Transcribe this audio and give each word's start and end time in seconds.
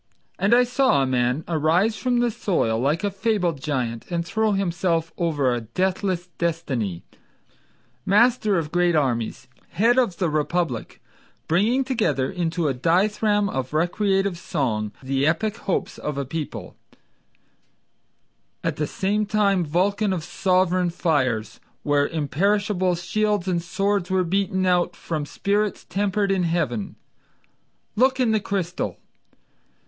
And 0.39 0.55
I 0.55 0.63
saw 0.63 1.03
a 1.03 1.05
man 1.05 1.43
arise 1.47 1.95
from 1.95 2.21
the 2.21 2.31
soil 2.31 2.79
like 2.79 3.03
a 3.03 3.11
fabled 3.11 3.61
giant 3.61 4.09
And 4.09 4.25
throw 4.25 4.53
himself 4.53 5.13
over 5.15 5.53
a 5.53 5.61
deathless 5.61 6.25
destiny, 6.39 7.03
Master 8.03 8.57
of 8.57 8.71
great 8.71 8.95
armies, 8.95 9.47
head 9.73 9.99
of 9.99 10.17
the 10.17 10.27
republic, 10.27 11.03
Bringing 11.47 11.83
together 11.83 12.31
into 12.31 12.67
a 12.67 12.73
dithyramb 12.73 13.47
of 13.47 13.73
recreative 13.75 14.39
song 14.39 14.91
The 15.03 15.27
epic 15.27 15.57
hopes 15.57 15.99
of 15.99 16.17
a 16.17 16.25
people; 16.25 16.75
At 18.63 18.77
the 18.77 18.87
same 18.87 19.27
time 19.27 19.63
Vulcan 19.63 20.13
of 20.13 20.23
sovereign 20.23 20.89
fires, 20.89 21.59
Where 21.83 22.07
imperishable 22.07 22.95
shields 22.95 23.47
and 23.47 23.61
swords 23.61 24.09
were 24.09 24.23
beaten 24.23 24.65
out 24.65 24.95
From 24.95 25.27
spirits 25.27 25.83
tempered 25.87 26.31
in 26.31 26.41
heaven. 26.41 26.95
Look 27.95 28.19
in 28.19 28.31
the 28.31 28.39
crystal! 28.39 28.97